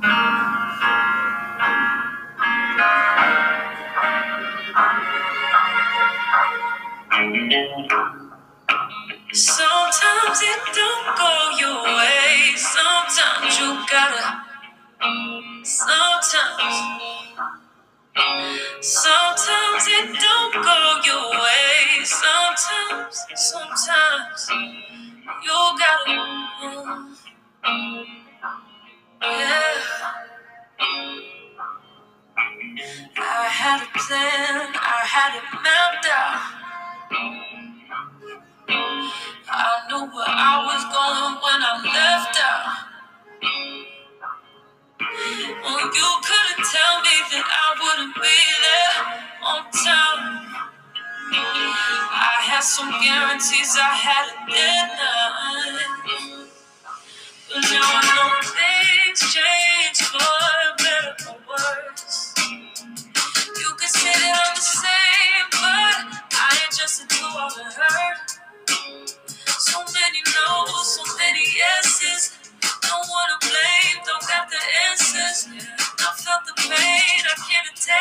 [0.00, 0.37] Sometimes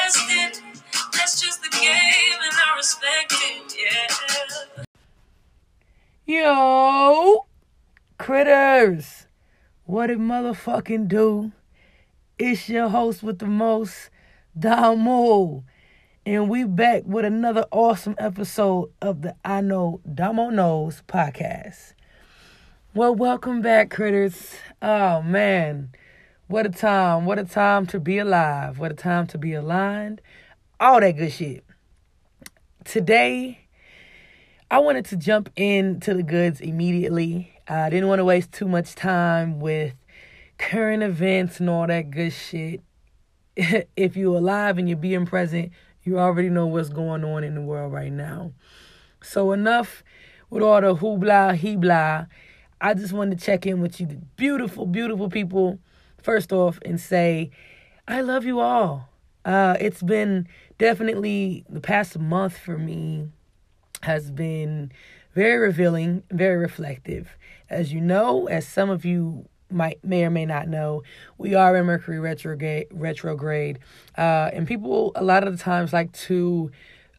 [0.07, 4.85] That's just the game, and I respect it, yeah.
[6.25, 7.45] Yo,
[8.17, 9.27] critters,
[9.83, 11.51] what it motherfucking do?
[12.39, 14.09] It's your host with the most,
[14.57, 15.65] Damo,
[16.25, 21.95] and we back with another awesome episode of the I Know Damo Knows podcast.
[22.93, 24.53] Well, welcome back, critters.
[24.81, 25.89] Oh man,
[26.47, 27.25] what a time!
[27.25, 28.79] What a time to be alive!
[28.79, 30.21] What a time to be aligned!
[30.79, 31.65] All that good shit.
[32.85, 33.67] Today,
[34.71, 37.53] I wanted to jump into the goods immediately.
[37.67, 39.93] I didn't want to waste too much time with
[40.57, 42.81] current events and all that good shit.
[43.55, 45.71] if you're alive and you're being present,
[46.03, 48.53] you already know what's going on in the world right now.
[49.21, 50.01] So enough
[50.49, 52.27] with all the hoopla, he blah.
[52.79, 54.07] I just wanted to check in with you,
[54.37, 55.79] beautiful, beautiful people,
[56.21, 57.51] first off, and say,
[58.07, 59.09] I love you all.
[59.45, 60.47] Uh, it's been
[60.77, 63.29] definitely the past month for me
[64.03, 64.91] has been
[65.33, 67.37] very revealing, very reflective.
[67.69, 71.03] As you know, as some of you might may or may not know,
[71.37, 72.87] we are in Mercury retrograde.
[72.91, 73.79] Retrograde,
[74.17, 76.71] uh, and people a lot of the times like to,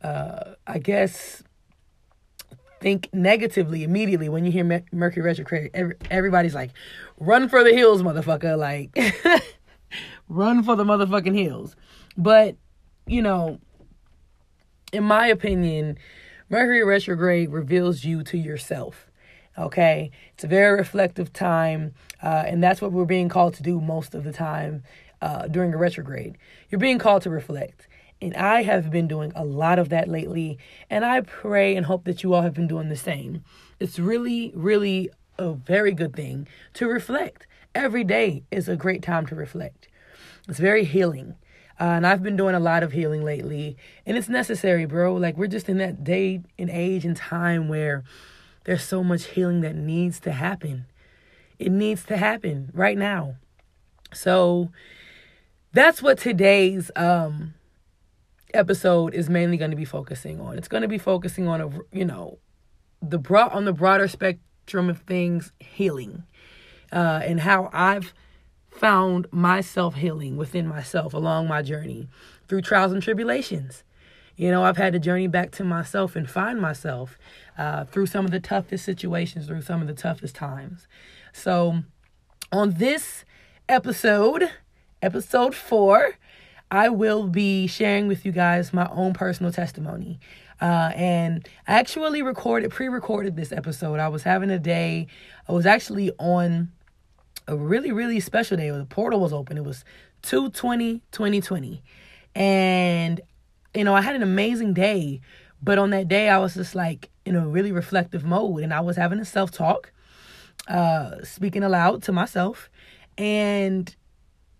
[0.02, 1.42] uh, I guess,
[2.80, 5.70] think negatively immediately when you hear Mercury retrograde.
[6.10, 6.70] Everybody's like,
[7.18, 8.96] "Run for the hills, motherfucker!" Like,
[10.28, 11.76] run for the motherfucking hills.
[12.16, 12.56] But
[13.06, 13.58] you know,
[14.92, 15.98] in my opinion,
[16.50, 19.10] Mercury retrograde reveals you to yourself.
[19.58, 21.92] Okay, it's a very reflective time,
[22.22, 24.84] uh, and that's what we're being called to do most of the time
[25.20, 26.38] uh, during a retrograde.
[26.70, 27.88] You're being called to reflect.
[28.20, 30.58] And I have been doing a lot of that lately,
[30.90, 33.44] and I pray and hope that you all have been doing the same.
[33.78, 37.46] It's really, really a very good thing to reflect.
[37.74, 39.88] Every day is a great time to reflect.
[40.48, 41.36] It's very healing.
[41.80, 45.14] Uh, and I've been doing a lot of healing lately, and it's necessary, bro.
[45.14, 48.02] Like, we're just in that day and age and time where
[48.64, 50.86] there's so much healing that needs to happen.
[51.58, 53.36] It needs to happen right now.
[54.12, 54.70] So
[55.72, 57.54] that's what today's um
[58.54, 60.56] episode is mainly going to be focusing on.
[60.58, 62.38] It's going to be focusing on a you know
[63.00, 64.08] the broad on the broader
[64.68, 66.24] spectrum of things healing
[66.92, 68.12] uh and how I've
[68.70, 72.06] found myself healing within myself along my journey
[72.46, 73.82] through trials and tribulations.
[74.36, 77.18] You know, I've had to journey back to myself and find myself
[77.56, 80.86] uh, through some of the toughest situations, through some of the toughest times.
[81.32, 81.82] So,
[82.52, 83.24] on this
[83.68, 84.50] episode,
[85.02, 86.18] episode four,
[86.70, 90.20] I will be sharing with you guys my own personal testimony.
[90.60, 94.00] Uh, and I actually recorded, pre recorded this episode.
[94.00, 95.06] I was having a day,
[95.48, 96.72] I was actually on
[97.46, 98.70] a really, really special day.
[98.70, 99.56] The portal was open.
[99.56, 99.84] It was
[100.22, 101.82] 220 2020.
[102.34, 103.20] And
[103.74, 105.20] you know, I had an amazing day,
[105.62, 108.80] but on that day I was just like in a really reflective mode and I
[108.80, 109.92] was having a self-talk,
[110.66, 112.70] uh, speaking aloud to myself.
[113.16, 113.94] And,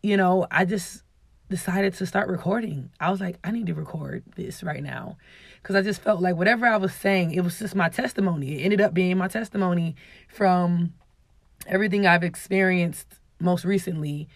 [0.03, 1.03] you know, I just
[1.49, 2.91] decided to start recording.
[3.01, 5.17] I was like, I need to record this right now.
[5.69, 8.59] Cause I just felt like whatever I was saying, it was just my testimony.
[8.59, 10.95] It ended up being my testimony from
[11.67, 13.07] everything I've experienced
[13.39, 14.29] most recently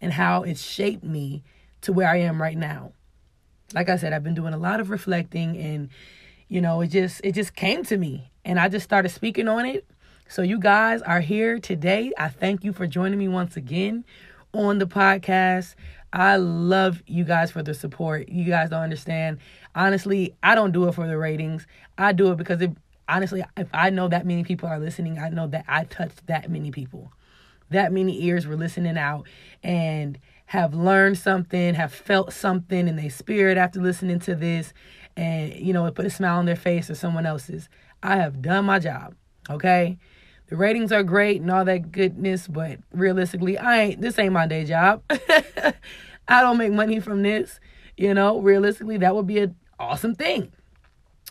[0.00, 1.44] and how it shaped me
[1.82, 2.92] to where I am right now
[3.74, 5.90] like I said, I've been doing a lot of reflecting and
[6.48, 9.66] you know, it just it just came to me and I just started speaking on
[9.66, 9.86] it.
[10.28, 12.12] So you guys are here today.
[12.18, 14.04] I thank you for joining me once again
[14.52, 15.74] on the podcast.
[16.12, 18.28] I love you guys for the support.
[18.28, 19.38] You guys don't understand.
[19.74, 21.66] Honestly, I don't do it for the ratings.
[21.96, 22.72] I do it because it
[23.10, 26.50] honestly, if I know that many people are listening, I know that I touched that
[26.50, 27.12] many people.
[27.70, 29.26] That many ears were listening out
[29.62, 34.72] and have learned something, have felt something in their spirit after listening to this,
[35.16, 37.68] and you know, it put a smile on their face or someone else's.
[38.02, 39.14] I have done my job.
[39.48, 39.98] Okay.
[40.48, 44.48] The ratings are great and all that goodness, but realistically, I ain't this ain't my
[44.48, 45.02] day job.
[46.28, 47.60] I don't make money from this.
[47.96, 50.52] You know, realistically, that would be an awesome thing.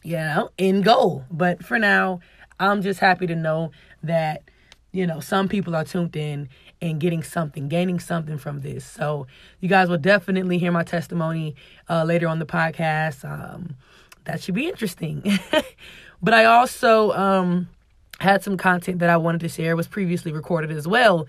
[0.03, 1.25] You know, in goal.
[1.31, 2.19] But for now,
[2.59, 3.71] I'm just happy to know
[4.03, 4.43] that,
[4.91, 6.49] you know, some people are tuned in
[6.81, 8.85] and getting something, gaining something from this.
[8.85, 9.27] So
[9.59, 11.55] you guys will definitely hear my testimony
[11.89, 13.23] uh, later on the podcast.
[13.29, 13.75] Um,
[14.25, 15.39] that should be interesting.
[16.21, 17.67] but I also um,
[18.19, 21.27] had some content that I wanted to share, was previously recorded as well.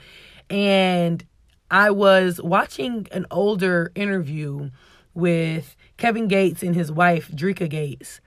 [0.49, 1.25] And
[1.71, 4.71] I was watching an older interview
[5.15, 8.21] with Kevin Gates and his wife, Dreka Gates,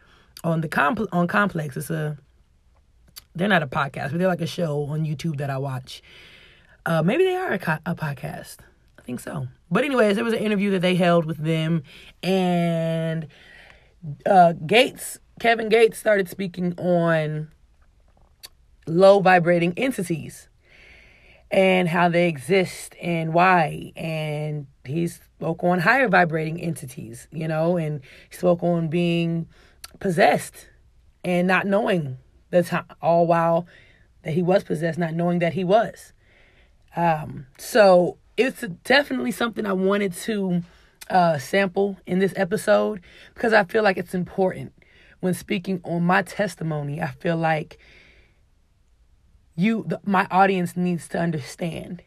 [0.44, 1.78] on the comp- on Complex.
[1.78, 2.18] It's a
[3.36, 6.04] they're not a podcast, but they're like a show on YouTube that I watch.
[6.86, 8.58] Uh, maybe they are a, co- a podcast.
[9.00, 9.48] I think so.
[9.72, 11.84] But anyways, there was an interview that they held with them,
[12.22, 13.28] and
[14.26, 17.50] uh, Gates, Kevin Gates, started speaking on
[18.86, 20.50] low vibrating entities
[21.54, 23.94] and how they exist and why.
[23.96, 28.02] And he spoke on higher vibrating entities, you know, and
[28.32, 29.48] he spoke on being
[30.00, 30.70] possessed
[31.24, 32.18] and not knowing
[32.50, 33.68] the time, all while
[34.24, 36.12] that he was possessed, not knowing that he was.
[36.96, 40.64] Um, so it's definitely something I wanted to
[41.08, 43.00] uh, sample in this episode
[43.36, 44.74] because I feel like it's important
[45.20, 47.00] when speaking on my testimony.
[47.00, 47.78] I feel like
[49.56, 52.02] you the, my audience needs to understand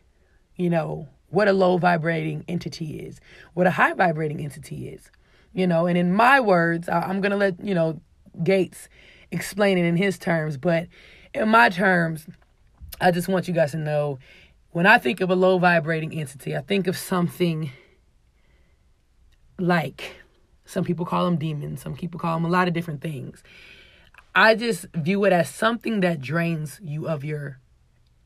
[0.56, 3.20] you know what a low vibrating entity is
[3.54, 5.10] what a high vibrating entity is
[5.52, 8.00] you know and in my words I, i'm gonna let you know
[8.42, 8.88] gates
[9.30, 10.88] explain it in his terms but
[11.34, 12.26] in my terms
[13.00, 14.18] i just want you guys to know
[14.70, 17.70] when i think of a low vibrating entity i think of something
[19.58, 20.16] like
[20.64, 23.42] some people call them demons some people call them a lot of different things
[24.38, 27.58] I just view it as something that drains you of your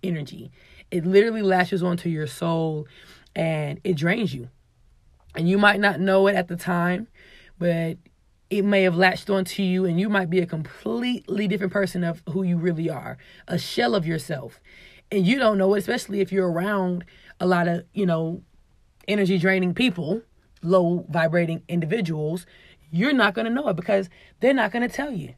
[0.03, 0.51] energy.
[0.91, 2.89] It literally lashes onto your soul
[3.37, 4.49] and it drains you.
[5.37, 7.07] And you might not know it at the time,
[7.61, 7.97] but
[8.51, 12.25] it may have latched onto you and you might be a completely different person of
[12.29, 13.17] who you really are,
[13.47, 14.61] a shell of yourself.
[15.13, 17.05] And you don't know it, especially if you're around
[17.39, 18.43] a lot of, you know,
[19.07, 20.23] energy draining people,
[20.61, 22.47] low vibrating individuals.
[22.91, 24.11] You're not going to know it because
[24.41, 25.35] they're not going to tell you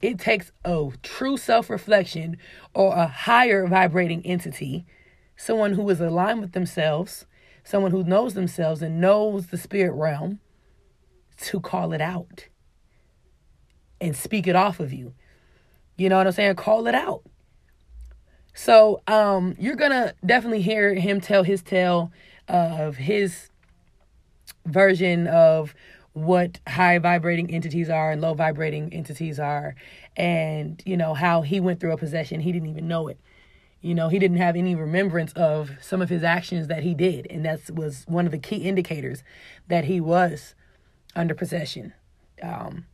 [0.00, 2.36] it takes a true self reflection
[2.74, 4.86] or a higher vibrating entity,
[5.36, 7.26] someone who is aligned with themselves,
[7.64, 10.40] someone who knows themselves and knows the spirit realm,
[11.40, 12.48] to call it out
[14.00, 15.14] and speak it off of you.
[15.96, 16.54] You know what I'm saying?
[16.56, 17.22] Call it out.
[18.54, 22.12] So um, you're gonna definitely hear him tell his tale
[22.48, 23.50] of his
[24.66, 25.74] version of
[26.12, 29.74] what high vibrating entities are and low vibrating entities are
[30.16, 33.18] and you know how he went through a possession he didn't even know it
[33.80, 37.26] you know he didn't have any remembrance of some of his actions that he did
[37.30, 39.22] and that was one of the key indicators
[39.68, 40.54] that he was
[41.14, 41.92] under possession
[42.42, 42.84] um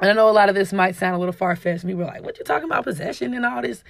[0.00, 1.86] and I know a lot of this might sound a little far fetched.
[1.86, 3.84] People are like, "What you talking about possession and all this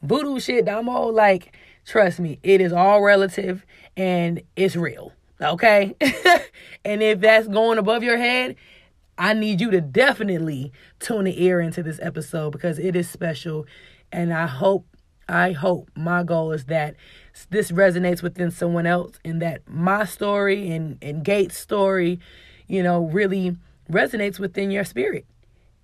[0.00, 3.66] voodoo shit?" Damo, like, trust me, it is all relative
[3.96, 5.12] and it's real.
[5.40, 5.94] Okay.
[6.84, 8.56] and if that's going above your head,
[9.18, 13.66] I need you to definitely tune the ear into this episode because it is special.
[14.12, 14.86] And I hope,
[15.28, 16.96] I hope my goal is that
[17.50, 22.20] this resonates within someone else and that my story and, and Gates' story,
[22.66, 23.56] you know, really
[23.90, 25.26] resonates within your spirit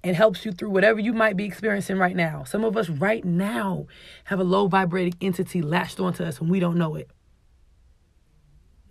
[0.04, 2.42] and helps you through whatever you might be experiencing right now.
[2.44, 3.86] Some of us right now
[4.24, 7.10] have a low vibrating entity latched onto us and we don't know it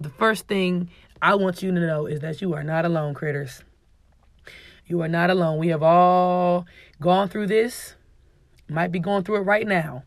[0.02, 0.90] the first thing
[1.22, 3.64] I want you to know is that you are not alone, critters.
[4.86, 5.58] You are not alone.
[5.58, 6.66] We have all
[7.00, 7.96] gone through this,
[8.68, 10.04] might be going through it right now.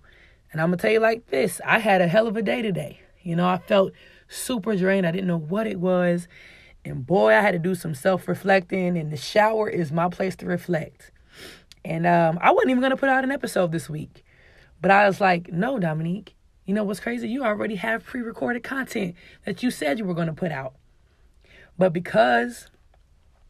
[0.52, 2.62] And I'm going to tell you like this I had a hell of a day
[2.62, 3.00] today.
[3.22, 3.92] You know, I felt
[4.28, 5.06] super drained.
[5.06, 6.28] I didn't know what it was.
[6.84, 10.36] And boy, I had to do some self reflecting, and the shower is my place
[10.36, 11.10] to reflect.
[11.84, 14.24] And um, I wasn't even going to put out an episode this week.
[14.80, 16.34] But I was like, no, Dominique,
[16.64, 17.28] you know what's crazy?
[17.28, 20.75] You already have pre recorded content that you said you were going to put out.
[21.76, 22.68] But because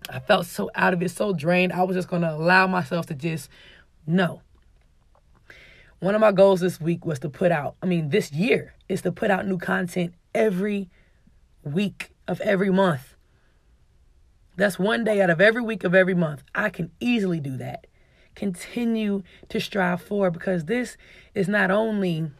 [0.08, 3.06] I felt so out of it, so drained, I was just going to allow myself
[3.06, 3.48] to just
[4.06, 4.42] no.
[6.00, 9.02] One of my goals this week was to put out, I mean, this year is
[9.02, 10.90] to put out new content every
[11.62, 13.14] week of every month.
[14.56, 16.44] That's one day out of every week of every month.
[16.54, 17.86] I can easily do that.
[18.34, 20.96] Continue to strive for because this
[21.34, 22.30] is not only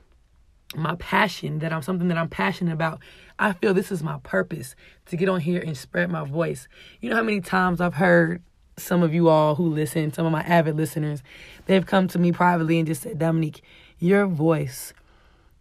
[0.74, 3.00] my passion that I'm something that I'm passionate about.
[3.38, 4.76] I feel this is my purpose
[5.06, 6.68] to get on here and spread my voice.
[7.00, 8.42] You know how many times I've heard
[8.76, 11.22] some of you all who listen, some of my avid listeners,
[11.66, 13.62] they've come to me privately and just said, Dominique,
[13.98, 14.92] your voice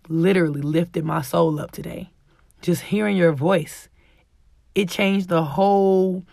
[0.07, 2.09] literally lifted my soul up today.
[2.61, 3.89] Just hearing your voice,
[4.73, 6.23] it changed the whole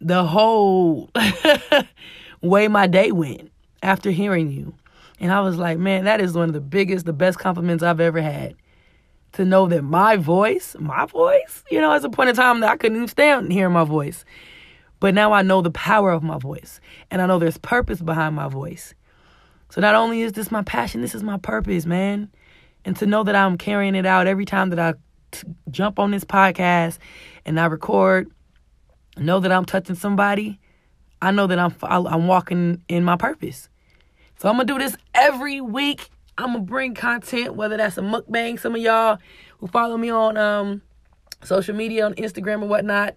[0.00, 1.10] the whole
[2.42, 3.50] way my day went
[3.82, 4.74] after hearing you.
[5.18, 8.00] And I was like, man, that is one of the biggest, the best compliments I've
[8.00, 8.54] ever had.
[9.32, 12.70] To know that my voice, my voice, you know, at a point in time that
[12.70, 14.24] I couldn't even stand hearing my voice.
[14.98, 16.80] But now I know the power of my voice.
[17.10, 18.94] And I know there's purpose behind my voice.
[19.70, 22.30] So not only is this my passion, this is my purpose, man.
[22.84, 24.94] And to know that I'm carrying it out every time that I
[25.32, 26.98] t- jump on this podcast
[27.44, 28.30] and I record,
[29.18, 30.60] know that I'm touching somebody,
[31.20, 33.68] I know that I'm I'm walking in my purpose.
[34.38, 36.10] So I'm gonna do this every week.
[36.36, 38.60] I'm gonna bring content, whether that's a mukbang.
[38.60, 39.18] Some of y'all
[39.58, 40.82] who follow me on um,
[41.42, 43.16] social media, on Instagram or whatnot,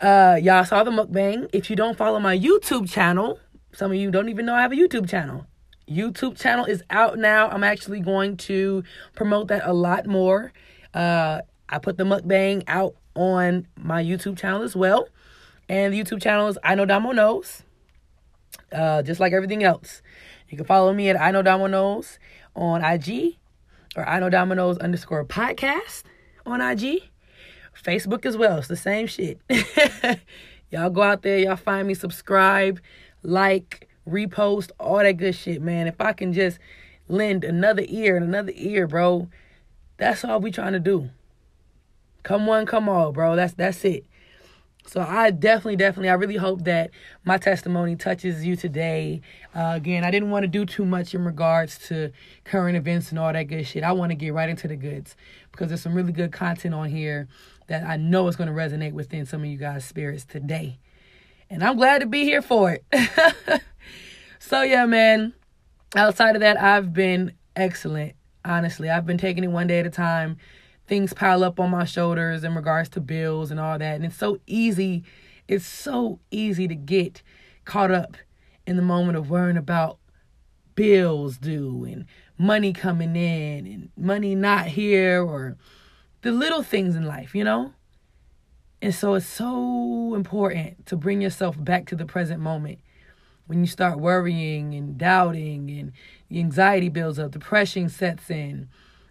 [0.00, 1.50] uh, y'all saw the mukbang.
[1.52, 3.38] If you don't follow my YouTube channel,
[3.72, 5.46] some of you don't even know I have a YouTube channel.
[5.88, 7.48] YouTube channel is out now.
[7.48, 8.82] I'm actually going to
[9.14, 10.52] promote that a lot more.
[10.94, 15.08] Uh, I put the mukbang out on my YouTube channel as well.
[15.68, 17.64] And the YouTube channel is I Know Damo Knows.
[18.72, 20.00] Uh, just like everything else.
[20.50, 22.18] You can follow me at I Know Damo Knows
[22.56, 23.36] on IG
[23.94, 26.02] or I Know Damo Knows underscore podcast
[26.44, 27.02] on IG.
[27.80, 28.58] Facebook as well.
[28.58, 29.40] It's the same shit.
[30.70, 32.80] y'all go out there, y'all find me, subscribe,
[33.22, 35.86] like, repost, all that good shit, man.
[35.86, 36.58] If I can just
[37.08, 39.28] lend another ear and another ear, bro,
[39.98, 41.10] that's all we trying to do.
[42.24, 43.36] Come one, come all, bro.
[43.36, 44.04] That's that's it.
[44.86, 46.90] So I definitely, definitely, I really hope that
[47.24, 49.20] my testimony touches you today.
[49.54, 52.10] Uh, again, I didn't want to do too much in regards to
[52.44, 53.84] current events and all that good shit.
[53.84, 55.16] I want to get right into the goods
[55.52, 57.28] because there's some really good content on here
[57.68, 60.78] that I know is going to resonate within some of you guys' spirits today.
[61.48, 62.84] And I'm glad to be here for it.
[64.38, 65.34] so, yeah, man,
[65.94, 68.14] outside of that, I've been excellent.
[68.44, 70.38] Honestly, I've been taking it one day at a time
[70.90, 73.94] things pile up on my shoulders in regards to bills and all that.
[73.94, 75.04] And it's so easy,
[75.46, 77.22] it's so easy to get
[77.64, 78.16] caught up
[78.66, 79.98] in the moment of worrying about
[80.74, 82.06] bills due and
[82.36, 85.56] money coming in and money not here or
[86.22, 87.72] the little things in life, you know?
[88.82, 92.80] And so it's so important to bring yourself back to the present moment.
[93.46, 95.92] When you start worrying and doubting and
[96.28, 98.68] the anxiety builds up, depression sets in,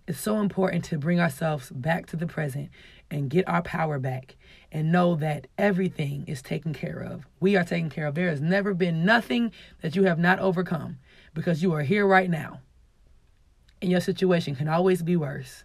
[0.09, 2.71] it's so important to bring ourselves back to the present
[3.11, 4.35] and get our power back
[4.71, 7.27] and know that everything is taken care of.
[7.39, 8.15] We are taken care of.
[8.15, 9.51] There has never been nothing
[9.81, 10.97] that you have not overcome
[11.35, 12.61] because you are here right now.
[13.83, 15.63] And your situation can always be worse.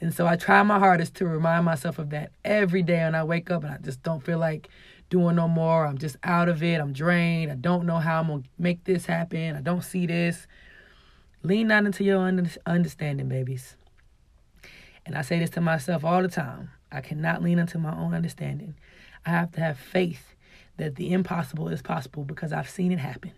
[0.00, 3.22] And so I try my hardest to remind myself of that every day when I
[3.22, 4.68] wake up and I just don't feel like
[5.08, 5.86] doing no more.
[5.86, 6.80] I'm just out of it.
[6.80, 7.52] I'm drained.
[7.52, 9.54] I don't know how I'm going to make this happen.
[9.54, 10.48] I don't see this.
[11.44, 12.18] Lean out into your
[12.66, 13.76] understanding, babies.
[15.06, 18.14] And I say this to myself all the time I cannot lean into my own
[18.14, 18.76] understanding.
[19.26, 20.34] I have to have faith
[20.76, 23.32] that the impossible is possible because I've seen it happen.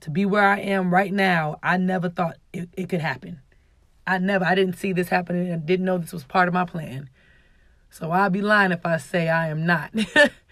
[0.00, 3.40] To be where I am right now, I never thought it, it could happen.
[4.06, 6.64] I never, I didn't see this happening and didn't know this was part of my
[6.64, 7.08] plan.
[7.90, 9.92] So I'd be lying if I say I am not.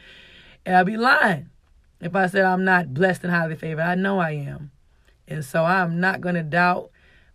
[0.67, 1.51] I'd be lying
[2.01, 3.83] if I said I'm not blessed and highly favored.
[3.83, 4.71] I know I am.
[5.27, 6.92] And so I'm not going to doubt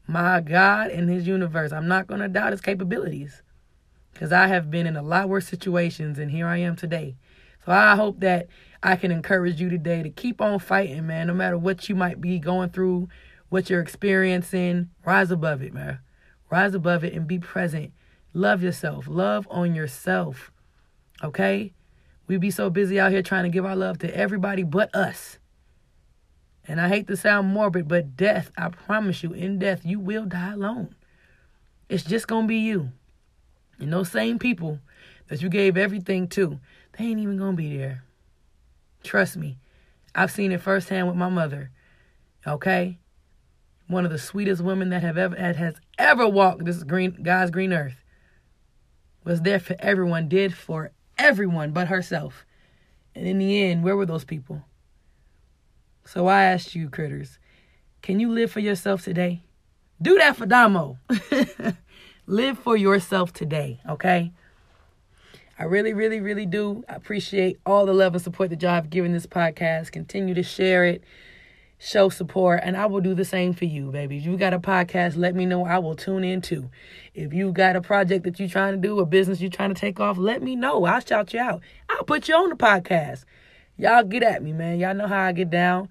[0.07, 1.71] my God and his universe.
[1.71, 3.43] I'm not going to doubt his capabilities
[4.13, 7.17] because I have been in a lot worse situations and here I am today.
[7.65, 8.47] So I hope that
[8.81, 12.21] I can encourage you today to keep on fighting, man, no matter what you might
[12.21, 13.09] be going through,
[13.49, 14.89] what you're experiencing.
[15.05, 15.99] Rise above it, man.
[16.49, 17.91] Rise above it and be present.
[18.33, 19.07] Love yourself.
[19.07, 20.51] Love on yourself.
[21.23, 21.73] Okay?
[22.27, 25.39] We be so busy out here trying to give our love to everybody but us.
[26.67, 30.25] And I hate to sound morbid, but death, I promise you, in death, you will
[30.25, 30.95] die alone.
[31.87, 32.91] It's just going to be you.
[33.79, 34.79] And those same people
[35.27, 36.59] that you gave everything to,
[36.97, 38.03] they ain't even going to be there.
[39.03, 39.57] Trust me.
[40.13, 41.71] I've seen it firsthand with my mother.
[42.45, 42.97] Okay?
[43.87, 47.51] One of the sweetest women that have ever that has ever walked this green God's
[47.51, 48.03] green earth.
[49.23, 52.45] Was there for everyone, did for everyone but herself.
[53.15, 54.63] And in the end, where were those people?
[56.07, 57.37] So I asked you, critters,
[58.01, 59.43] can you live for yourself today?
[60.01, 60.97] Do that for Damo.
[62.27, 64.31] Live for yourself today, okay?
[65.59, 69.11] I really, really, really do appreciate all the love and support that y'all have given
[69.11, 69.91] this podcast.
[69.91, 71.03] Continue to share it,
[71.77, 74.15] show support, and I will do the same for you, baby.
[74.15, 75.65] If you got a podcast, let me know.
[75.65, 76.69] I will tune in too.
[77.15, 79.79] If you got a project that you're trying to do, a business you're trying to
[79.79, 80.85] take off, let me know.
[80.85, 81.61] I'll shout you out.
[81.89, 83.25] I'll put you on the podcast.
[83.77, 84.79] Y'all get at me, man.
[84.79, 85.89] Y'all know how I get down.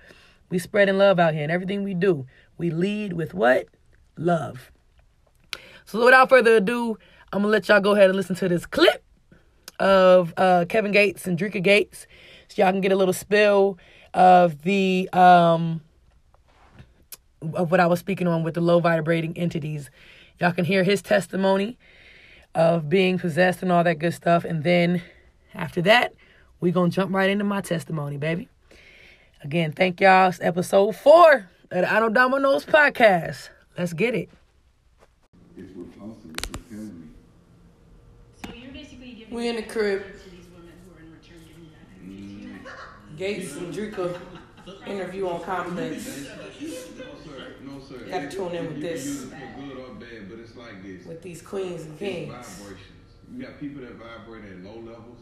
[0.51, 2.27] We spreading love out here and everything we do.
[2.59, 3.67] We lead with what?
[4.17, 4.71] Love.
[5.85, 6.99] So without further ado,
[7.33, 9.05] I'm gonna let y'all go ahead and listen to this clip
[9.79, 12.07] of uh, Kevin Gates and Dreka Gates,
[12.49, 13.79] so y'all can get a little spill
[14.15, 15.81] of the um
[17.55, 19.91] of what I was speaking on with the low vibrating entities.
[20.41, 21.79] Y'all can hear his testimony
[22.55, 25.03] of being possessed and all that good stuff, and then
[25.55, 26.15] after that,
[26.61, 28.49] we gonna jump right into my testimony, baby.
[29.43, 30.29] Again, thank y'all.
[30.29, 31.35] It's episode four
[31.71, 33.51] of the I Know Damo Knows podcast.
[33.77, 34.29] Let's get it.
[35.57, 37.09] It's what Foster was telling me.
[38.45, 40.03] So you're basically giving We in the crib.
[40.03, 42.59] to these women who are in return giving that energy to you.
[43.15, 43.17] Mm.
[43.19, 44.21] Gates and Dreka
[44.87, 46.07] interview on Complex.
[46.07, 46.13] No,
[47.25, 47.55] sir.
[47.63, 47.99] No, sir.
[48.09, 49.05] Gotta tune in with you this.
[49.05, 51.05] Can use it for good or bad, but it's like this.
[51.07, 52.33] With these queens and kings.
[52.33, 52.81] vibrations.
[53.33, 55.19] You got people that vibrate at low levels,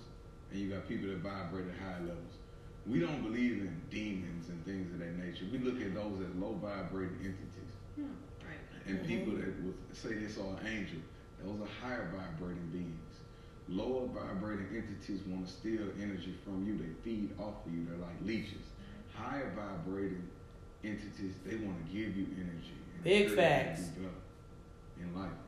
[0.54, 2.38] and you got people that vibrate at high levels.
[2.86, 5.46] We don't believe in demons and things of that nature.
[5.50, 7.74] We look at those as low vibrating entities.
[7.96, 8.14] Hmm,
[8.46, 8.62] right.
[8.86, 9.08] And mm-hmm.
[9.08, 11.02] people that would say they saw an angel,
[11.42, 13.18] those are higher vibrating beings.
[13.68, 16.78] Lower vibrating entities want to steal energy from you.
[16.78, 17.86] They feed off of you.
[17.90, 18.70] They're like leeches.
[19.12, 20.28] Higher vibrating
[20.84, 22.78] entities, they want to give you energy.
[22.94, 23.82] and Big encourage you to facts.
[23.88, 25.38] do better In life.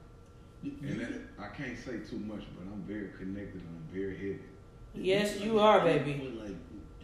[0.65, 4.56] And that, I can't say too much, but I'm very connected and I'm very heavy.
[4.97, 6.33] Yes, you are, baby.
[6.39, 6.55] Like,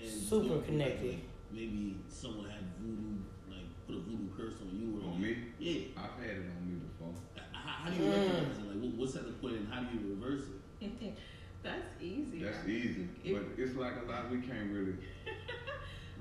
[0.00, 1.11] and Super connected.
[1.11, 1.18] Like,
[1.52, 3.18] maybe someone had voodoo,
[3.49, 5.80] like put a voodoo curse on you or On me, Yeah.
[5.96, 7.14] I've had it on me before.
[7.52, 8.12] How, how do you Mm.
[8.12, 8.82] recognize it?
[8.82, 10.44] Like, what's at the point and how do you reverse
[10.80, 11.14] it?
[11.62, 12.42] That's easy.
[12.42, 13.09] That's easy.
[13.24, 14.94] if- But it's like a lot we can't really.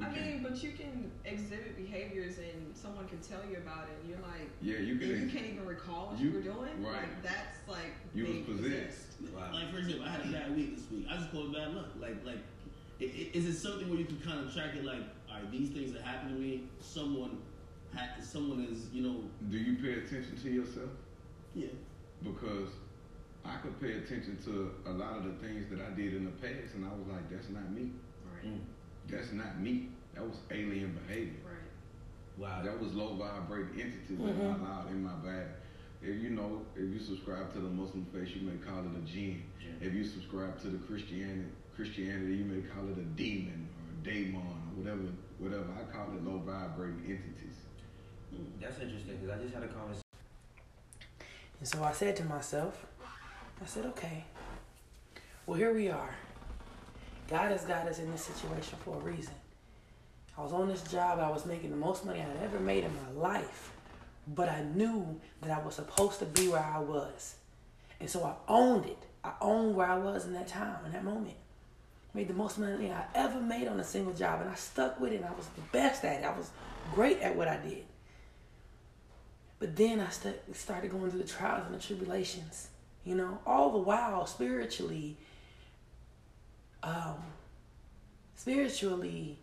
[0.01, 3.87] We I can't- mean, but you can exhibit behaviors and someone can tell you about
[3.89, 5.09] it, and you're like, yeah, you can.
[5.09, 6.83] You can't even recall what you, You- were doing.
[6.83, 6.93] right.
[7.03, 9.07] Like that's like You was being possessed.
[9.33, 11.05] Like, for example, I had a bad week this week.
[11.09, 11.89] I just call it bad luck.
[11.99, 12.39] Like, like,
[12.99, 14.83] i- i- is it something where you can kind of track it?
[14.83, 17.37] Like, all right, these things that happen to me, someone,
[17.93, 20.89] ha- someone is, you know, Do you pay attention to yourself?
[21.55, 21.67] yeah.
[22.23, 22.69] because
[23.43, 26.31] I could pay attention to a lot of the things that I did in the
[26.31, 27.89] past, and I was like, that's not me.
[28.31, 28.45] Right.
[28.53, 28.59] Mm.
[29.07, 29.89] That's not me.
[30.13, 31.39] That was alien behavior.
[31.45, 31.57] Right.
[32.37, 32.61] Wow.
[32.63, 34.53] That was low vibrating entities that Mhm.
[34.53, 35.45] I allowed in my body.
[36.01, 39.01] If you know, if you subscribe to the Muslim faith, you may call it a
[39.05, 39.43] jinn.
[39.61, 39.87] Yeah.
[39.87, 44.03] If you subscribe to the Christianity, Christianity, you may call it a demon or a
[44.13, 45.01] daemon or whatever.
[45.37, 45.67] Whatever.
[45.73, 47.57] I call it low vibrating entities.
[48.59, 50.01] That's interesting because I just had a conversation.
[51.59, 52.85] And so I said to myself,
[53.61, 54.25] I said, okay,
[55.45, 56.15] well, here we are.
[57.31, 59.33] God has got us in this situation for a reason.
[60.37, 62.91] I was on this job, I was making the most money I'd ever made in
[62.93, 63.71] my life,
[64.27, 67.35] but I knew that I was supposed to be where I was.
[68.01, 68.97] And so I owned it.
[69.23, 71.37] I owned where I was in that time, in that moment.
[72.13, 75.13] Made the most money I ever made on a single job, and I stuck with
[75.13, 76.25] it, and I was the best at it.
[76.25, 76.49] I was
[76.93, 77.85] great at what I did.
[79.57, 82.67] But then I st- started going through the trials and the tribulations,
[83.05, 85.15] you know, all the while spiritually,
[86.83, 87.15] um,
[88.35, 89.37] spiritually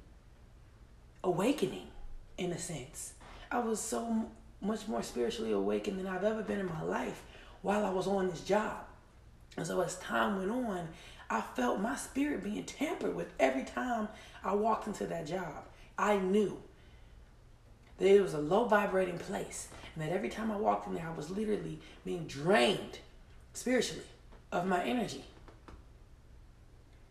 [1.22, 1.88] awakening
[2.36, 3.14] in a sense.
[3.50, 7.22] I was so much more spiritually awakened than I've ever been in my life
[7.62, 8.84] while I was on this job.
[9.56, 10.88] And so as time went on,
[11.30, 14.08] I felt my spirit being tampered with every time
[14.42, 15.64] I walked into that job.
[15.96, 16.58] I knew
[17.98, 21.08] that it was a low vibrating place and that every time I walked in there,
[21.08, 23.00] I was literally being drained
[23.52, 24.04] spiritually
[24.52, 25.24] of my energy.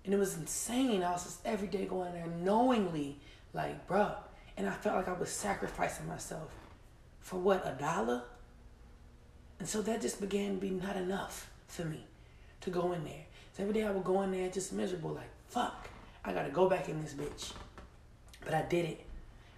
[0.08, 1.04] And it was insane.
[1.04, 3.20] I was just every day going there knowingly,
[3.54, 4.16] like, bruh.
[4.56, 6.50] And I felt like I was sacrificing myself
[7.20, 8.24] for what, a dollar?
[9.60, 12.06] And so that just began to be not enough for me
[12.62, 13.26] to go in there.
[13.52, 15.90] So every day I would go in there just miserable, like, fuck,
[16.24, 17.52] I gotta go back in this bitch.
[18.46, 19.06] But I did it.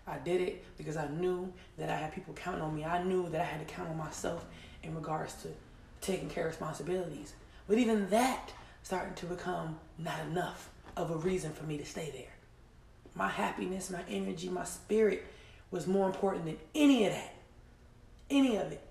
[0.08, 2.86] I did it because I knew that I had people counting on me.
[2.86, 4.44] I knew that I had to count on myself
[4.82, 5.50] in regards to
[6.02, 7.34] taking care of responsibilities.
[7.68, 8.52] But even that
[8.84, 12.34] started to become not enough of a reason for me to stay there.
[13.16, 15.26] My happiness, my energy, my spirit
[15.72, 17.36] was more important than any of that.
[18.30, 18.82] Any of it.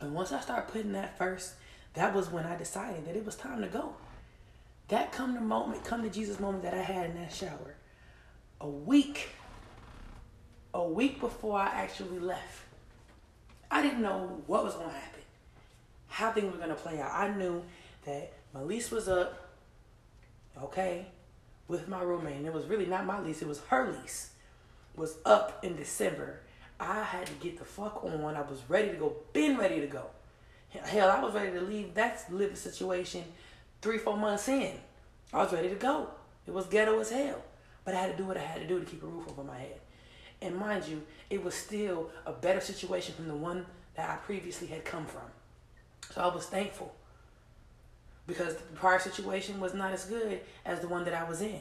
[0.00, 1.54] And once I started putting that first,
[1.94, 3.94] that was when I decided that it was time to go.
[4.88, 7.76] That come the moment, come to Jesus moment that I had in that shower.
[8.60, 9.30] A week,
[10.74, 12.62] a week before I actually left.
[13.70, 15.22] I didn't know what was gonna happen,
[16.08, 17.10] how things were gonna play out.
[17.12, 17.62] I knew
[18.04, 19.50] that my lease was up,
[20.62, 21.06] okay,
[21.68, 24.30] with my roommate, and it was really not my lease; it was her lease.
[24.94, 26.40] Was up in December.
[26.78, 28.36] I had to get the fuck on.
[28.36, 29.16] I was ready to go.
[29.32, 30.04] Been ready to go.
[30.68, 33.24] Hell, I was ready to leave that living situation
[33.80, 34.74] three, four months in.
[35.32, 36.08] I was ready to go.
[36.46, 37.42] It was ghetto as hell.
[37.84, 39.42] But I had to do what I had to do to keep a roof over
[39.42, 39.80] my head.
[40.40, 44.66] And mind you, it was still a better situation from the one that I previously
[44.66, 45.22] had come from.
[46.10, 46.94] So I was thankful
[48.26, 51.60] because the prior situation was not as good as the one that I was in.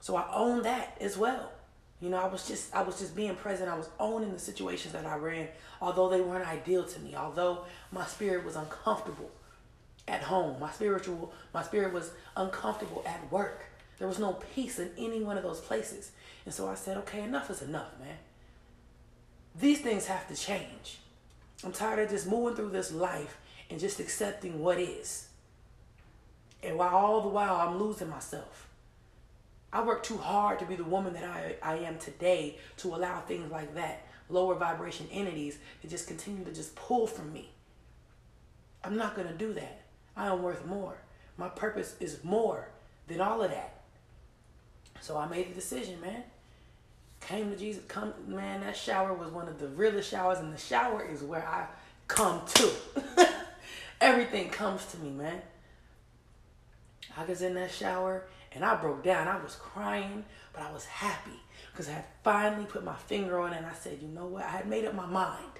[0.00, 1.52] So I owned that as well.
[2.00, 3.68] You know, I was just I was just being present.
[3.68, 5.48] I was owning the situations that I ran,
[5.80, 7.14] although they weren't ideal to me.
[7.14, 9.30] Although my spirit was uncomfortable
[10.08, 10.58] at home.
[10.58, 13.64] My spiritual my spirit was uncomfortable at work.
[13.98, 16.12] There was no peace in any one of those places.
[16.46, 18.16] And so I said, okay, enough is enough, man.
[19.54, 21.00] These things have to change.
[21.62, 23.36] I'm tired of just moving through this life
[23.68, 25.28] and just accepting what is.
[26.62, 28.68] And while all the while I'm losing myself.
[29.72, 33.20] I work too hard to be the woman that I, I am today to allow
[33.20, 37.50] things like that, lower vibration entities, to just continue to just pull from me.
[38.82, 39.82] I'm not going to do that.
[40.16, 40.96] I am worth more.
[41.36, 42.68] My purpose is more
[43.06, 43.74] than all of that.
[45.00, 46.24] So I made the decision, man.
[47.20, 47.82] Came to Jesus.
[47.86, 48.60] Come, man.
[48.60, 51.66] That shower was one of the realest showers, and the shower is where I
[52.08, 52.70] come to.
[54.00, 55.40] Everything comes to me, man.
[57.16, 59.28] I was in that shower and I broke down.
[59.28, 61.40] I was crying, but I was happy
[61.72, 64.44] because I had finally put my finger on it and I said, you know what?
[64.44, 65.52] I had made up my mind.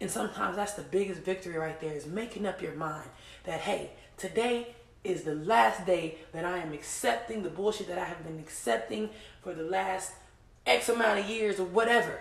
[0.00, 3.08] And sometimes that's the biggest victory right there is making up your mind
[3.44, 8.04] that, hey, today is the last day that I am accepting the bullshit that I
[8.04, 9.10] have been accepting
[9.42, 10.12] for the last
[10.66, 12.20] X amount of years or whatever.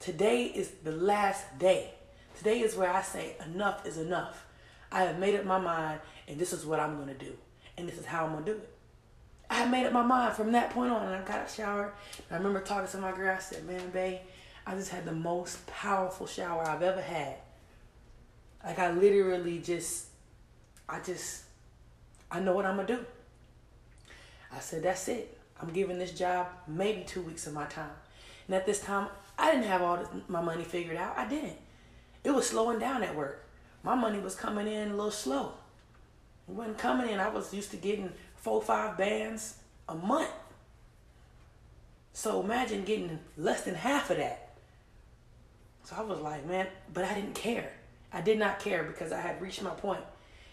[0.00, 1.94] Today is the last day.
[2.36, 4.44] Today is where I say enough is enough.
[4.90, 7.32] I have made up my mind and this is what I'm going to do.
[7.76, 8.70] And this is how I'm to do it.
[9.50, 11.92] I made up my mind from that point on and I got a shower.
[12.30, 13.34] I remember talking to my girl.
[13.34, 14.20] I said, man, babe,
[14.66, 17.36] I just had the most powerful shower I've ever had.
[18.64, 20.06] Like I literally just,
[20.88, 21.44] I just,
[22.30, 23.04] I know what I'm gonna do.
[24.52, 25.38] I said, that's it.
[25.60, 27.90] I'm giving this job maybe two weeks of my time.
[28.46, 29.08] And at this time,
[29.38, 31.16] I didn't have all this, my money figured out.
[31.18, 31.58] I didn't.
[32.22, 33.44] It was slowing down at work.
[33.82, 35.52] My money was coming in a little slow.
[36.46, 37.20] Wasn't coming in.
[37.20, 39.56] I was used to getting four, five bands
[39.88, 40.30] a month.
[42.12, 44.56] So imagine getting less than half of that.
[45.84, 47.72] So I was like, man, but I didn't care.
[48.12, 50.04] I did not care because I had reached my point.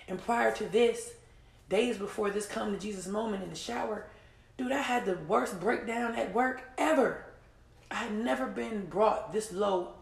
[0.07, 1.11] And prior to this,
[1.69, 4.07] days before this come to Jesus moment in the shower,
[4.57, 7.25] dude, I had the worst breakdown at work ever.
[7.89, 9.93] I had never been brought this low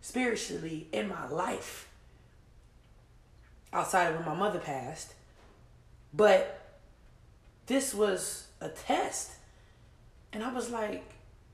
[0.00, 1.88] spiritually in my life
[3.74, 5.12] outside of when my mother passed.
[6.14, 6.78] But
[7.66, 9.32] this was a test.
[10.32, 11.04] And I was like,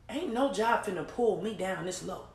[0.08, 2.26] ain't no job finna pull me down this low.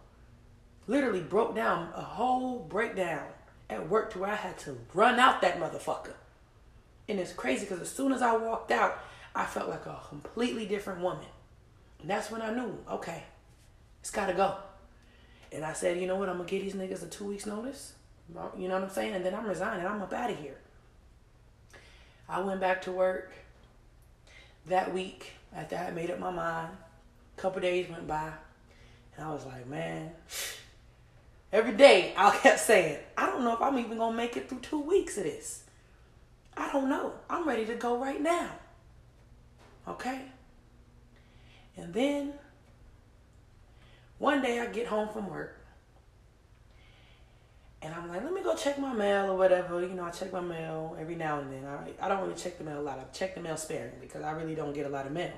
[0.87, 3.27] Literally broke down a whole breakdown
[3.69, 6.13] at work to where I had to run out that motherfucker.
[7.07, 8.99] And it's crazy because as soon as I walked out,
[9.35, 11.25] I felt like a completely different woman.
[12.01, 13.23] And that's when I knew, okay,
[14.01, 14.55] it's gotta go.
[15.51, 17.93] And I said, you know what, I'm gonna give these niggas a two weeks notice.
[18.33, 19.13] You know what I'm saying?
[19.13, 19.85] And then I'm resigning.
[19.85, 20.57] I'm up out of here.
[22.27, 23.31] I went back to work
[24.65, 26.75] that week after I made up my mind.
[27.37, 28.31] A couple days went by,
[29.15, 30.11] and I was like, man.
[31.53, 34.59] Every day I kept saying, I don't know if I'm even gonna make it through
[34.59, 35.63] two weeks of this.
[36.57, 37.13] I don't know.
[37.29, 38.51] I'm ready to go right now.
[39.87, 40.21] Okay?
[41.77, 42.33] And then
[44.17, 45.64] one day I get home from work
[47.85, 49.79] and I'm like, let me go check my mail or whatever.
[49.79, 51.65] You know, I check my mail every now and then.
[51.65, 52.97] I, I don't really check the mail a lot.
[52.97, 55.33] I check the mail sparingly because I really don't get a lot of mail.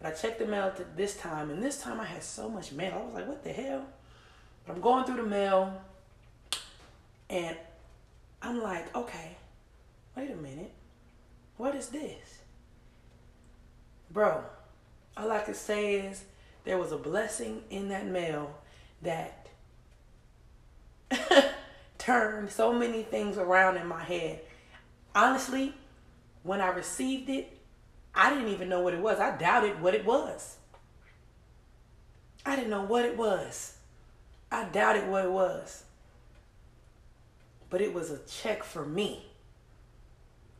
[0.00, 2.94] But I checked the mail this time, and this time I had so much mail.
[2.94, 3.84] I was like, what the hell?
[4.66, 5.78] But I'm going through the mail,
[7.28, 7.56] and
[8.40, 9.36] I'm like, okay,
[10.16, 10.72] wait a minute.
[11.58, 12.38] What is this?
[14.10, 14.42] Bro,
[15.18, 16.24] all I can say is
[16.64, 18.54] there was a blessing in that mail
[19.02, 19.48] that
[22.08, 24.40] turned so many things around in my head.
[25.14, 25.74] Honestly,
[26.42, 27.58] when I received it,
[28.14, 29.20] I didn't even know what it was.
[29.20, 30.56] I doubted what it was.
[32.46, 33.76] I didn't know what it was.
[34.50, 35.84] I doubted what it was.
[37.68, 39.26] But it was a check for me.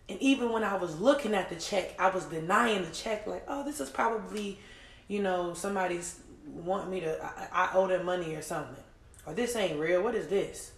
[0.06, 3.44] And even when I was looking at the check, I was denying the check, like,
[3.48, 4.58] oh, this is probably,
[5.06, 8.84] you know, somebody's want me to, I, I owe them money or something.
[9.24, 10.02] Or this ain't real.
[10.02, 10.72] What is this?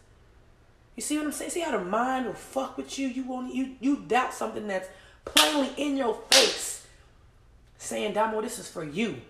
[0.96, 1.50] You see what I'm saying?
[1.50, 3.08] See how the mind will fuck with you?
[3.08, 4.88] You want you you doubt something that's
[5.24, 6.86] plainly in your face.
[7.78, 9.20] Saying, Damo, this is for you.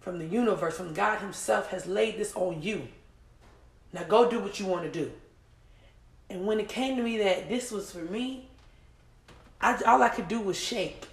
[0.00, 2.88] From the universe, from God Himself has laid this on you.
[3.92, 5.12] Now go do what you want to do.
[6.30, 8.48] And when it came to me that this was for me,
[9.60, 11.06] I, all I could do was shake.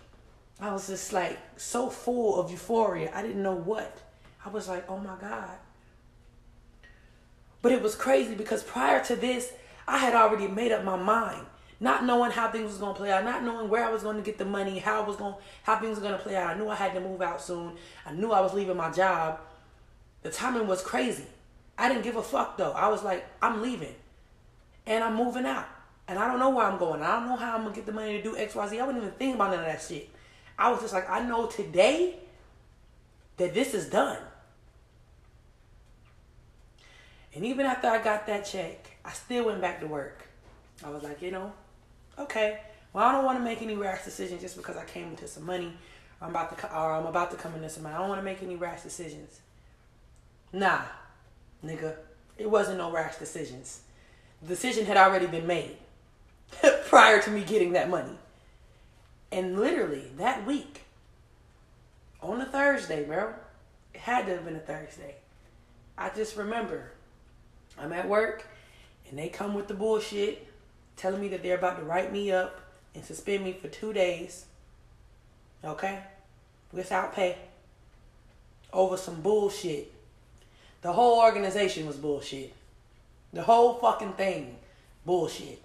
[0.62, 3.12] I was just like so full of euphoria.
[3.14, 3.98] I didn't know what.
[4.46, 5.58] I was like, oh my God.
[7.62, 9.52] But it was crazy because prior to this,
[9.88, 11.46] I had already made up my mind,
[11.80, 14.38] not knowing how things was gonna play out, not knowing where I was gonna get
[14.38, 16.56] the money, how I was going how things were gonna play out.
[16.56, 17.74] I knew I had to move out soon.
[18.06, 19.40] I knew I was leaving my job.
[20.22, 21.26] The timing was crazy.
[21.78, 22.72] I didn't give a fuck though.
[22.72, 23.96] I was like, I'm leaving.
[24.86, 25.68] And I'm moving out.
[26.08, 27.02] And I don't know where I'm going.
[27.02, 28.80] I don't know how I'm gonna get the money to do XYZ.
[28.80, 30.10] I wasn't even think about none of that shit.
[30.58, 32.20] I was just like, I know today
[33.38, 34.20] that this is done.
[37.36, 40.28] And even after I got that check, I still went back to work.
[40.84, 41.52] I was like, you know,
[42.18, 42.60] okay.
[42.94, 45.46] Well, I don't want to make any rash decisions just because I came into some
[45.46, 45.74] money.
[46.22, 47.96] I'm about to, or I'm about to come into some money.
[47.96, 49.40] I don't want to make any rash decisions.
[50.52, 50.82] Nah,
[51.64, 51.96] nigga,
[52.38, 53.82] it wasn't no rash decisions.
[54.42, 55.78] The decision had already been made
[56.88, 58.18] prior to me getting that money.
[59.32, 60.86] And literally that week,
[62.22, 63.34] on a Thursday, bro,
[63.94, 65.16] it had to have been a Thursday.
[65.98, 66.92] I just remember
[67.80, 68.46] I'm at work
[69.10, 70.48] and they come with the bullshit
[70.96, 72.60] telling me that they're about to write me up
[72.94, 74.46] and suspend me for two days.
[75.64, 76.00] Okay?
[76.72, 77.38] Without pay.
[78.72, 79.92] Over some bullshit.
[80.82, 82.54] The whole organization was bullshit.
[83.34, 84.58] The whole fucking thing.
[85.06, 85.62] Bullshit.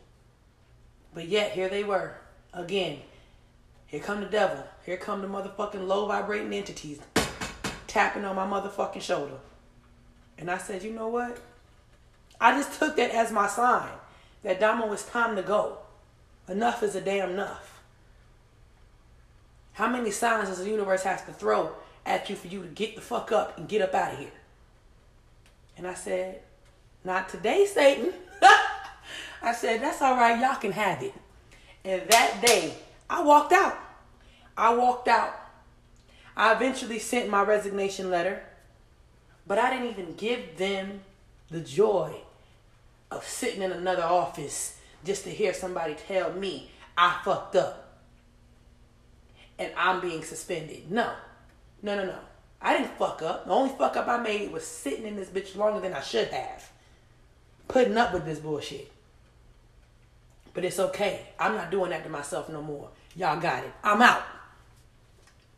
[1.12, 2.14] But yet, here they were.
[2.53, 3.00] Again.
[3.87, 4.64] Here come the devil.
[4.85, 7.00] Here come the motherfucking low vibrating entities
[7.94, 9.38] tapping on my motherfucking shoulder.
[10.37, 11.38] And I said, you know what?
[12.40, 13.90] I just took that as my sign
[14.42, 15.79] that Damo, it's time to go.
[16.49, 17.83] Enough is a damn enough.
[19.73, 21.73] How many signs does the universe have to throw
[22.07, 24.33] at you for you to get the fuck up and get up out of here?
[25.77, 26.40] And I said,
[27.03, 28.12] not today, Satan.
[29.42, 31.14] I said, that's all right, y'all can have it.
[31.85, 32.75] And that day,
[33.11, 33.77] I walked out.
[34.57, 35.35] I walked out.
[36.37, 38.42] I eventually sent my resignation letter,
[39.47, 41.01] but I didn't even give them
[41.54, 42.12] the joy
[43.12, 48.00] of sitting in another office just to hear somebody tell me I fucked up
[49.56, 50.90] and I'm being suspended.
[50.90, 51.12] No,
[51.80, 52.18] no, no, no.
[52.60, 53.46] I didn't fuck up.
[53.46, 56.28] The only fuck up I made was sitting in this bitch longer than I should
[56.28, 56.68] have.
[57.68, 58.90] Putting up with this bullshit.
[60.54, 61.26] But it's okay.
[61.38, 62.88] I'm not doing that to myself no more.
[63.14, 63.72] Y'all got it.
[63.84, 64.22] I'm out.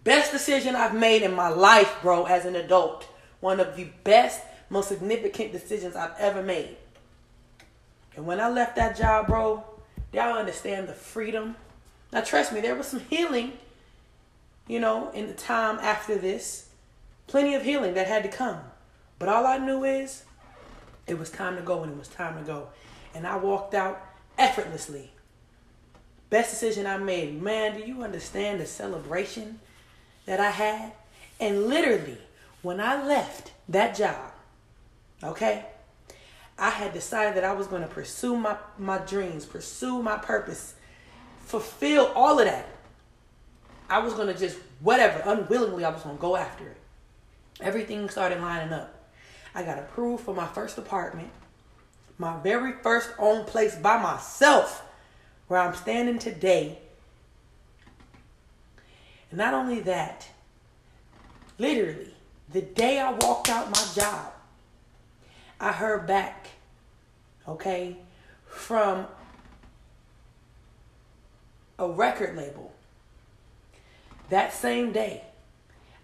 [0.05, 3.07] Best decision I've made in my life, bro, as an adult.
[3.41, 6.77] One of the best, most significant decisions I've ever made.
[8.17, 9.65] And when I left that job, bro,
[10.13, 11.57] y'all understand the freedom.
[12.13, 13.53] Now, trust me, there was some healing,
[14.67, 16.69] you know, in the time after this.
[17.27, 18.61] Plenty of healing that had to come.
[19.19, 20.25] But all I knew is
[21.07, 22.69] it was time to go and it was time to go.
[23.15, 24.03] And I walked out
[24.39, 25.11] effortlessly.
[26.31, 27.41] Best decision I made.
[27.41, 29.61] Man, do you understand the celebration
[30.25, 30.93] that I had?
[31.39, 32.19] And literally,
[32.63, 34.33] when I left that job,
[35.23, 35.65] okay,
[36.59, 40.75] I had decided that I was going to pursue my, my dreams, pursue my purpose,
[41.41, 42.69] fulfill all of that.
[43.89, 46.77] I was going to just, whatever, unwillingly, I was going to go after it.
[47.61, 48.93] Everything started lining up.
[49.55, 51.31] I got approved for my first apartment,
[52.19, 54.83] my very first own place by myself,
[55.49, 56.79] where I'm standing today.
[59.31, 60.29] And not only that,
[61.59, 62.15] literally,
[62.53, 64.33] the day I walked out my job,
[65.59, 66.49] I heard back,
[67.49, 67.97] okay,
[68.47, 69.07] from
[71.79, 72.73] a record label.
[74.29, 75.25] That same day,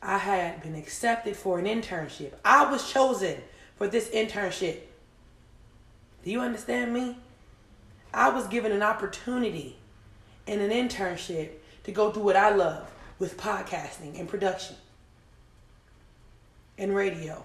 [0.00, 2.32] I had been accepted for an internship.
[2.44, 3.36] I was chosen
[3.76, 4.78] for this internship.
[6.24, 7.16] Do you understand me?
[8.14, 9.76] I was given an opportunity
[10.46, 11.50] in an internship
[11.84, 14.76] to go do what I love with podcasting and production
[16.78, 17.44] and radio.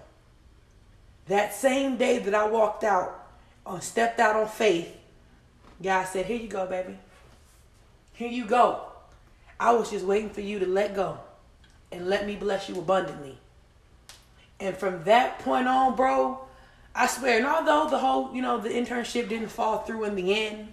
[1.28, 3.26] That same day that I walked out,
[3.64, 4.94] or stepped out on faith,
[5.82, 6.98] God said, Here you go, baby.
[8.14, 8.82] Here you go.
[9.60, 11.18] I was just waiting for you to let go
[11.92, 13.38] and let me bless you abundantly.
[14.60, 16.40] And from that point on, bro,
[16.94, 20.34] I swear, and although the whole, you know, the internship didn't fall through in the
[20.46, 20.72] end,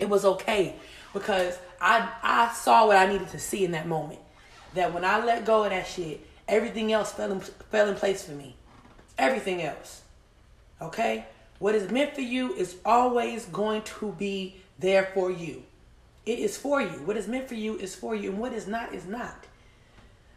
[0.00, 0.74] it was okay
[1.12, 4.18] because I I saw what I needed to see in that moment.
[4.74, 8.24] That when I let go of that shit, everything else fell in, fell in place
[8.24, 8.56] for me.
[9.22, 10.02] Everything else.
[10.80, 11.26] Okay?
[11.60, 15.62] What is meant for you is always going to be there for you.
[16.26, 17.00] It is for you.
[17.04, 19.46] What is meant for you is for you, and what is not is not.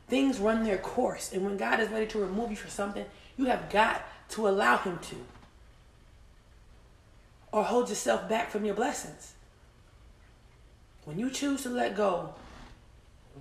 [0.07, 3.05] Things run their course, and when God is ready to remove you from something,
[3.37, 5.15] you have got to allow Him to.
[7.51, 9.33] Or hold yourself back from your blessings.
[11.05, 12.35] When you choose to let go,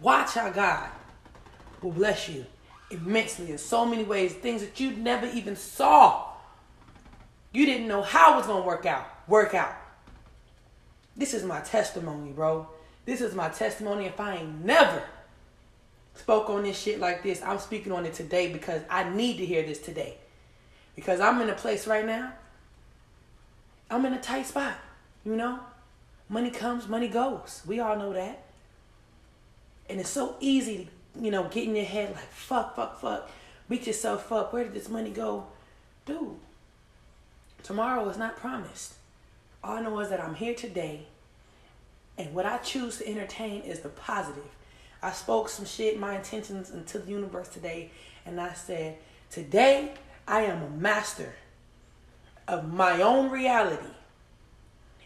[0.01, 0.89] watch how God
[1.83, 2.47] will bless you
[2.91, 6.29] immensely in so many ways, things that you never even saw.
[7.53, 9.07] You didn't know how it was going to work out.
[9.29, 9.75] Work out.
[11.17, 12.69] This is my testimony, bro.
[13.05, 14.07] This is my testimony.
[14.07, 15.03] If I ain't never
[16.15, 19.47] spoke on this shit like this, I'm speaking on it today because I need to
[19.47, 20.17] hear this today.
[20.97, 22.33] Because I'm in a place right now,
[23.91, 24.75] I'm in a tight spot,
[25.25, 25.61] you know?
[26.29, 27.63] Money comes, money goes.
[27.67, 28.45] We all know that.
[29.89, 30.89] And it's so easy
[31.21, 33.31] you know, get in your head like, fuck, fuck, fuck.
[33.69, 34.53] Beat yourself up.
[34.53, 35.47] Where did this money go?
[36.07, 36.37] Dude,
[37.63, 38.95] tomorrow is not promised.
[39.63, 41.07] All I know is that I'm here today,
[42.19, 44.45] and what I choose to entertain is the positive.
[45.03, 47.91] I spoke some shit, my intentions into the universe today,
[48.27, 48.99] and I said,
[49.31, 49.93] Today
[50.27, 51.35] I am a master
[52.47, 53.93] of my own reality.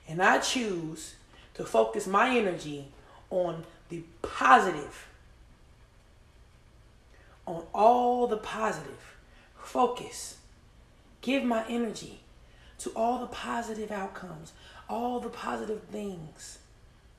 [0.09, 1.15] And I choose
[1.55, 2.89] to focus my energy
[3.31, 5.08] on the positive,
[7.49, 9.17] on all the positive.
[9.57, 10.37] Focus.
[11.21, 12.21] Give my energy
[12.79, 14.53] to all the positive outcomes,
[14.89, 16.59] all the positive things,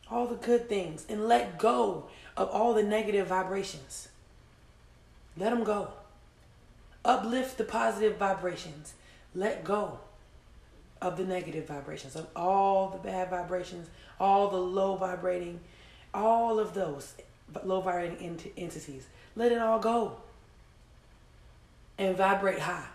[0.10, 2.06] all the good things, and let go
[2.38, 4.08] of all the negative vibrations.
[5.36, 5.90] Let them go.
[7.04, 8.94] Uplift the positive vibrations.
[9.36, 10.00] Let go
[11.02, 13.90] of the negative vibrations, of all the bad vibrations,
[14.20, 15.60] all the low vibrating,
[16.14, 17.14] all of those
[17.64, 19.06] low vibrating ent- entities.
[19.36, 20.18] Let it all go
[21.98, 22.88] and vibrate high.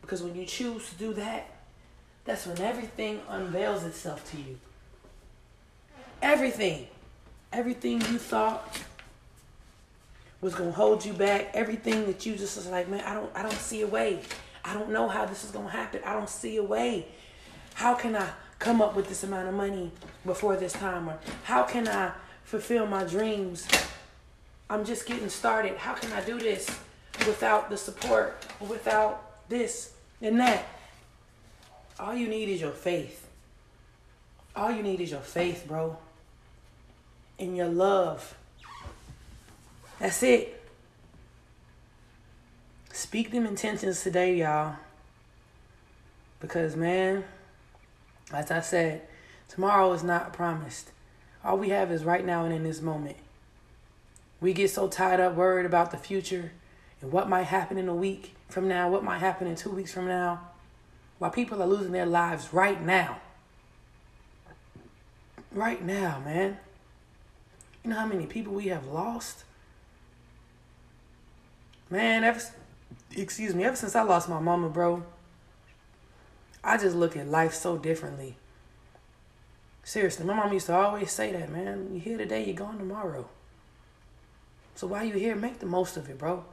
[0.00, 1.50] Because when you choose to do that,
[2.24, 4.58] that's when everything unveils itself to you.
[6.20, 6.86] Everything.
[7.52, 8.78] Everything you thought
[10.40, 13.42] was gonna hold you back, everything that you just was like, man, I don't I
[13.42, 14.20] don't see a way.
[14.64, 16.00] I don't know how this is gonna happen.
[16.04, 17.06] I don't see a way.
[17.74, 19.90] How can I come up with this amount of money
[20.24, 21.08] before this time?
[21.08, 22.12] Or how can I
[22.44, 23.66] fulfill my dreams?
[24.68, 25.76] I'm just getting started.
[25.76, 26.66] How can I do this
[27.26, 30.66] without the support or without this and that?
[32.00, 33.28] All you need is your faith.
[34.56, 35.96] All you need is your faith, bro.
[37.38, 38.34] And your love.
[39.98, 40.58] That's it.
[42.92, 44.76] Speak them intentions today, y'all.
[46.40, 47.24] Because, man,
[48.32, 49.02] as I said,
[49.48, 50.90] tomorrow is not promised.
[51.44, 53.16] All we have is right now and in this moment.
[54.40, 56.52] We get so tied up, worried about the future
[57.00, 59.92] and what might happen in a week from now, what might happen in two weeks
[59.92, 60.40] from now,
[61.18, 63.20] while people are losing their lives right now.
[65.50, 66.58] Right now, man.
[67.82, 69.44] You know how many people we have lost?
[71.90, 72.40] Man, ever
[73.16, 75.02] excuse me, ever since I lost my mama, bro,
[76.64, 78.36] I just look at life so differently.
[79.84, 81.90] Seriously, my mom used to always say that, man.
[81.92, 83.28] You here today, you're gone tomorrow.
[84.74, 86.44] So while you here, make the most of it, bro.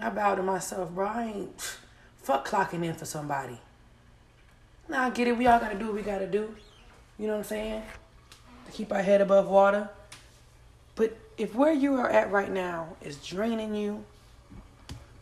[0.00, 1.06] I bow to myself, bro.
[1.06, 1.78] I ain't
[2.22, 3.60] fuck clocking in for somebody.
[4.88, 5.36] Now I get it.
[5.36, 6.54] We all gotta do what we gotta do.
[7.18, 7.82] You know what I'm saying?
[8.66, 9.88] To keep our head above water.
[10.96, 14.04] But if where you are at right now is draining you,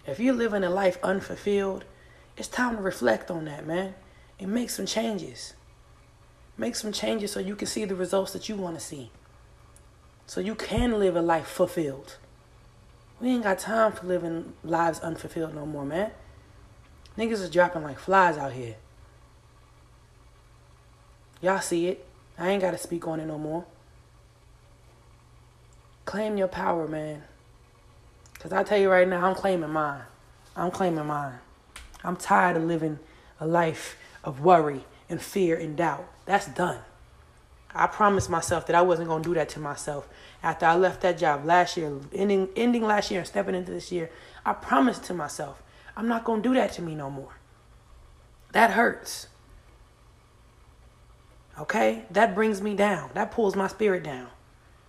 [0.07, 1.85] if you're living a life unfulfilled,
[2.37, 3.95] it's time to reflect on that, man,
[4.39, 5.55] and make some changes.
[6.57, 9.11] Make some changes so you can see the results that you want to see.
[10.27, 12.17] So you can live a life fulfilled.
[13.21, 16.11] We ain't got time for living lives unfulfilled no more, man.
[17.19, 18.77] Niggas is dropping like flies out here.
[21.41, 22.07] Y'all see it.
[22.39, 23.65] I ain't got to speak on it no more.
[26.05, 27.23] Claim your power, man.
[28.33, 30.03] Because I tell you right now, I'm claiming mine.
[30.57, 31.39] I'm claiming mine.
[32.03, 32.99] I'm tired of living
[33.41, 34.85] a life of worry
[35.15, 36.11] and fear and doubt.
[36.27, 36.81] That's done.
[37.73, 40.09] I promised myself that I wasn't going to do that to myself.
[40.43, 43.93] After I left that job last year, ending, ending last year and stepping into this
[43.93, 44.11] year,
[44.45, 45.63] I promised to myself,
[45.97, 47.37] I'm not going to do that to me no more.
[48.53, 49.29] That hurts.
[51.59, 52.05] Okay?
[52.11, 53.11] That brings me down.
[53.15, 54.29] That pulls my spirit down.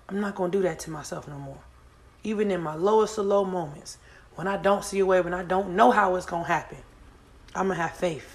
[0.10, 1.60] I'm not going to do that to myself no more.
[2.24, 4.00] Even in my lowest of low moments,
[4.34, 6.80] when I don't see a way, when I don't know how it's going to happen,
[7.54, 8.35] I'm going to have faith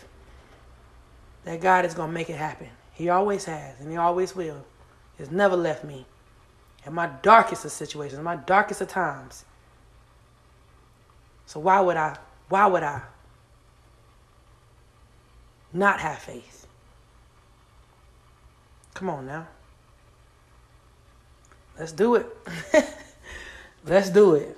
[1.44, 2.68] that God is going to make it happen.
[2.92, 4.64] He always has, and He always will.
[5.16, 6.06] He's never left me.
[6.86, 9.44] In my darkest of situations, my darkest of times.
[11.46, 12.16] So why would I,
[12.48, 13.02] why would I
[15.72, 16.66] not have faith?
[18.94, 19.46] Come on now.
[21.78, 22.26] Let's do it.
[23.86, 24.56] Let's do it.